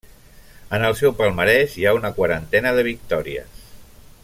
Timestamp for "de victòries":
2.79-3.63